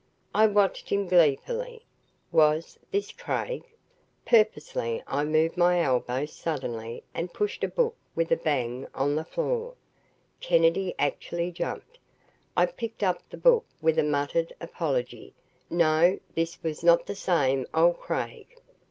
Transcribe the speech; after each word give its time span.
I 0.33 0.47
watched 0.47 0.89
him 0.89 1.05
gleefully. 1.07 1.85
Was 2.31 2.79
this 2.89 3.11
Craig? 3.11 3.63
Purposely 4.25 5.03
I 5.05 5.23
moved 5.25 5.57
my 5.57 5.79
elbow 5.79 6.25
suddenly 6.25 7.03
and 7.13 7.31
pushed 7.31 7.63
a 7.63 7.67
book 7.67 7.95
with 8.15 8.31
a 8.31 8.35
bang 8.35 8.87
on 8.95 9.13
the 9.13 9.23
floor. 9.23 9.75
Kennedy 10.39 10.95
actually 10.97 11.51
jumped. 11.51 11.99
I 12.57 12.65
picked 12.65 13.03
up 13.03 13.21
the 13.29 13.37
book 13.37 13.67
with 13.79 13.99
a 13.99 14.03
muttered 14.03 14.51
apology. 14.59 15.35
No, 15.69 16.17
this 16.33 16.63
was 16.63 16.83
not 16.83 17.05
the 17.05 17.13
same 17.13 17.67
old 17.71 17.99
Craig. 17.99 18.47